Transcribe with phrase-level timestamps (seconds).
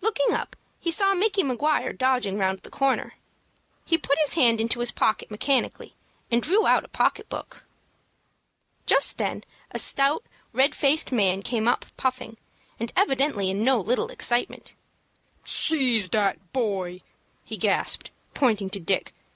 [0.00, 3.14] Looking up, he saw Micky Maguire dodging round the corner.
[3.84, 5.96] He put his hand into his pocket mechanically,
[6.30, 7.64] and drew out a pocket book.
[8.86, 9.42] Just then
[9.72, 12.36] a stout, red faced man came up puffing,
[12.78, 14.74] and evidently in no little excitement.
[15.42, 17.00] "Seize that boy!"
[17.42, 19.12] he gasped, pointing to Dick.